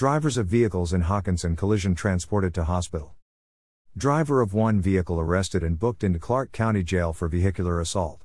Drivers 0.00 0.38
of 0.38 0.46
vehicles 0.46 0.94
in 0.94 1.02
Hockinson 1.02 1.58
collision 1.58 1.94
transported 1.94 2.54
to 2.54 2.64
hospital. 2.64 3.16
Driver 3.94 4.40
of 4.40 4.54
one 4.54 4.80
vehicle 4.80 5.20
arrested 5.20 5.62
and 5.62 5.78
booked 5.78 6.02
into 6.02 6.18
Clark 6.18 6.52
County 6.52 6.82
Jail 6.82 7.12
for 7.12 7.28
vehicular 7.28 7.78
assault. 7.78 8.24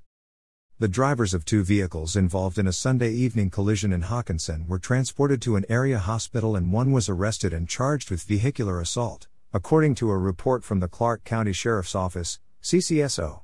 The 0.80 0.88
drivers 0.88 1.34
of 1.34 1.44
two 1.44 1.66
vehicles 1.66 2.16
involved 2.16 2.58
in 2.58 2.66
a 2.66 2.72
Sunday 2.72 3.12
evening 3.12 3.50
collision 3.50 3.92
in 3.92 4.04
Hockinson 4.04 4.70
were 4.70 4.80
transported 4.80 5.42
to 5.42 5.58
an 5.58 5.66
area 5.68 6.00
hospital 6.00 6.56
and 6.56 6.72
one 6.72 6.94
was 6.94 7.10
arrested 7.10 7.52
and 7.52 7.68
charged 7.68 8.10
with 8.10 8.24
vehicular 8.24 8.80
assault, 8.80 9.28
according 9.52 9.96
to 9.96 10.12
a 10.12 10.18
report 10.18 10.64
from 10.64 10.80
the 10.80 10.88
Clark 10.88 11.26
County 11.26 11.52
Sheriff's 11.52 11.94
Office, 11.94 12.40
CCSO. 12.64 13.42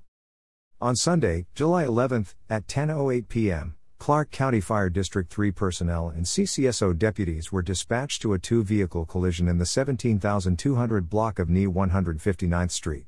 On 0.79 0.95
Sunday, 0.95 1.47
July 1.53 1.83
11, 1.83 2.27
at 2.49 2.65
10:08 2.65 3.27
p.m., 3.27 3.75
Clark 4.01 4.31
County 4.31 4.59
Fire 4.59 4.89
District 4.89 5.31
3 5.31 5.51
personnel 5.51 6.09
and 6.09 6.25
CCSO 6.25 6.97
deputies 6.97 7.51
were 7.51 7.61
dispatched 7.61 8.19
to 8.23 8.33
a 8.33 8.39
two 8.39 8.63
vehicle 8.63 9.05
collision 9.05 9.47
in 9.47 9.59
the 9.59 9.65
17200 9.67 11.07
block 11.07 11.37
of 11.37 11.51
NE 11.51 11.67
159th 11.67 12.71
Street. 12.71 13.05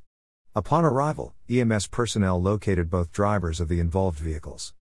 Upon 0.53 0.85
arrival, 0.85 1.33
EMS 1.49 1.87
personnel 1.87 2.39
located 2.39 2.91
both 2.91 3.11
drivers 3.11 3.59
of 3.59 3.69
the 3.69 3.79
involved 3.79 4.19
vehicles. 4.19 4.75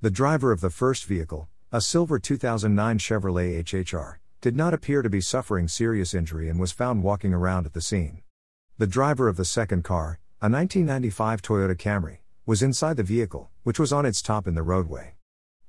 The 0.00 0.12
driver 0.12 0.52
of 0.52 0.60
the 0.60 0.70
first 0.70 1.06
vehicle, 1.06 1.48
a 1.72 1.80
silver 1.80 2.20
2009 2.20 2.98
Chevrolet 2.98 3.64
HHR, 3.64 4.18
did 4.40 4.54
not 4.54 4.72
appear 4.72 5.02
to 5.02 5.10
be 5.10 5.20
suffering 5.20 5.66
serious 5.66 6.14
injury 6.14 6.48
and 6.48 6.60
was 6.60 6.70
found 6.70 7.02
walking 7.02 7.34
around 7.34 7.66
at 7.66 7.72
the 7.72 7.82
scene. 7.82 8.22
The 8.78 8.86
driver 8.86 9.26
of 9.26 9.36
the 9.36 9.44
second 9.44 9.82
car, 9.82 10.20
a 10.40 10.46
1995 10.48 11.42
Toyota 11.42 11.76
Camry, 11.76 12.18
was 12.46 12.62
inside 12.62 12.96
the 12.96 13.02
vehicle, 13.02 13.50
which 13.64 13.80
was 13.80 13.92
on 13.92 14.06
its 14.06 14.22
top 14.22 14.46
in 14.46 14.54
the 14.54 14.62
roadway. 14.62 15.16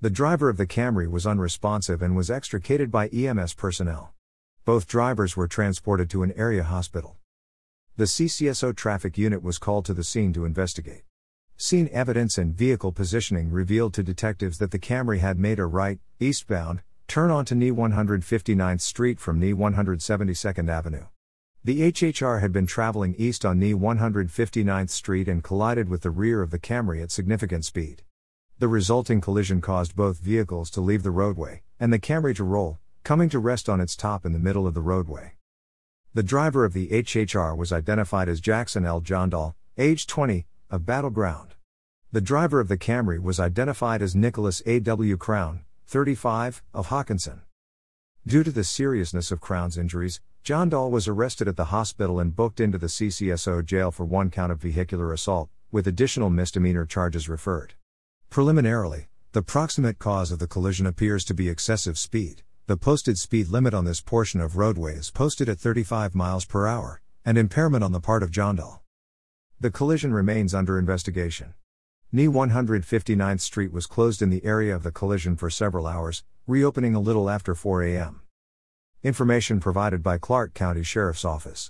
The 0.03 0.09
driver 0.09 0.49
of 0.49 0.57
the 0.57 0.67
Camry 0.67 1.09
was 1.09 1.25
unresponsive 1.25 2.01
and 2.01 2.13
was 2.13 2.29
extricated 2.29 2.91
by 2.91 3.07
EMS 3.07 3.53
personnel. 3.53 4.13
Both 4.65 4.85
drivers 4.85 5.37
were 5.37 5.47
transported 5.47 6.09
to 6.09 6.23
an 6.23 6.33
area 6.35 6.65
hospital. 6.65 7.15
The 7.95 8.03
CCSO 8.03 8.75
traffic 8.75 9.17
unit 9.17 9.41
was 9.41 9.57
called 9.57 9.85
to 9.85 9.93
the 9.93 10.03
scene 10.03 10.33
to 10.33 10.43
investigate. 10.43 11.03
Scene 11.55 11.89
evidence 11.93 12.37
and 12.37 12.53
vehicle 12.53 12.91
positioning 12.91 13.49
revealed 13.49 13.93
to 13.93 14.03
detectives 14.03 14.57
that 14.57 14.71
the 14.71 14.77
Camry 14.77 15.19
had 15.19 15.39
made 15.39 15.57
a 15.57 15.65
right, 15.65 15.99
eastbound, 16.19 16.81
turn 17.07 17.31
onto 17.31 17.55
NE 17.55 17.71
159th 17.71 18.81
Street 18.81 19.21
from 19.21 19.39
NE 19.39 19.53
172nd 19.53 20.69
Avenue. 20.69 21.05
The 21.63 21.93
HHR 21.93 22.41
had 22.41 22.51
been 22.51 22.67
traveling 22.67 23.15
east 23.17 23.45
on 23.45 23.57
NE 23.57 23.73
159th 23.73 24.89
Street 24.89 25.29
and 25.29 25.41
collided 25.41 25.87
with 25.87 26.01
the 26.01 26.11
rear 26.11 26.41
of 26.41 26.51
the 26.51 26.59
Camry 26.59 27.01
at 27.01 27.09
significant 27.09 27.63
speed. 27.63 28.03
The 28.59 28.67
resulting 28.67 29.19
collision 29.19 29.61
caused 29.61 29.95
both 29.95 30.19
vehicles 30.19 30.69
to 30.71 30.81
leave 30.81 31.03
the 31.03 31.11
roadway, 31.11 31.63
and 31.79 31.91
the 31.91 31.99
Camry 31.99 32.35
to 32.35 32.43
roll, 32.43 32.79
coming 33.03 33.27
to 33.29 33.39
rest 33.39 33.67
on 33.67 33.81
its 33.81 33.95
top 33.95 34.25
in 34.25 34.31
the 34.31 34.39
middle 34.39 34.67
of 34.67 34.73
the 34.73 34.81
roadway. 34.81 35.33
The 36.13 36.23
driver 36.23 36.63
of 36.63 36.73
the 36.73 36.87
HHR 36.89 37.57
was 37.57 37.73
identified 37.73 38.29
as 38.29 38.39
Jackson 38.39 38.85
L. 38.85 39.01
Johndall, 39.01 39.55
age 39.77 40.05
20, 40.05 40.45
of 40.69 40.85
Battleground. 40.85 41.55
The 42.11 42.21
driver 42.21 42.59
of 42.59 42.67
the 42.67 42.77
Camry 42.77 43.19
was 43.19 43.39
identified 43.39 44.03
as 44.03 44.15
Nicholas 44.15 44.61
A. 44.67 44.79
W. 44.79 45.17
Crown, 45.17 45.61
35, 45.87 46.61
of 46.73 46.89
Hockinson. 46.89 47.41
Due 48.25 48.43
to 48.43 48.51
the 48.51 48.63
seriousness 48.63 49.31
of 49.31 49.41
Crown's 49.41 49.77
injuries, 49.77 50.21
Johndall 50.43 50.91
was 50.91 51.07
arrested 51.07 51.47
at 51.47 51.57
the 51.57 51.65
hospital 51.65 52.19
and 52.19 52.35
booked 52.35 52.59
into 52.59 52.77
the 52.77 52.87
CCSO 52.87 53.65
jail 53.65 53.91
for 53.91 54.05
one 54.05 54.29
count 54.29 54.51
of 54.51 54.61
vehicular 54.61 55.11
assault, 55.11 55.49
with 55.71 55.87
additional 55.87 56.29
misdemeanor 56.29 56.85
charges 56.85 57.27
referred. 57.27 57.73
Preliminarily, 58.33 59.09
the 59.33 59.43
proximate 59.43 59.99
cause 59.99 60.31
of 60.31 60.39
the 60.39 60.47
collision 60.47 60.87
appears 60.87 61.23
to 61.25 61.35
be 61.35 61.49
excessive 61.49 61.99
speed. 61.99 62.41
The 62.65 62.75
posted 62.75 63.19
speed 63.19 63.49
limit 63.49 63.75
on 63.75 63.85
this 63.85 64.01
portion 64.01 64.41
of 64.41 64.57
roadway 64.57 64.95
is 64.95 65.11
posted 65.11 65.47
at 65.47 65.59
35 65.59 66.15
miles 66.15 66.43
per 66.43 66.65
hour, 66.65 66.99
and 67.23 67.37
impairment 67.37 67.83
on 67.83 67.91
the 67.91 67.99
part 67.99 68.23
of 68.23 68.31
Johndall. 68.31 68.81
The 69.59 69.69
collision 69.69 70.15
remains 70.15 70.55
under 70.55 70.79
investigation. 70.79 71.53
NE 72.11 72.25
159th 72.25 73.41
Street 73.41 73.71
was 73.71 73.85
closed 73.85 74.23
in 74.23 74.31
the 74.31 74.43
area 74.43 74.75
of 74.75 74.81
the 74.81 74.91
collision 74.91 75.35
for 75.35 75.51
several 75.51 75.85
hours, 75.85 76.23
reopening 76.47 76.95
a 76.95 76.99
little 76.99 77.29
after 77.29 77.53
4 77.53 77.83
a.m. 77.83 78.21
Information 79.03 79.59
provided 79.59 80.01
by 80.01 80.17
Clark 80.17 80.55
County 80.55 80.81
Sheriff's 80.81 81.23
Office. 81.23 81.69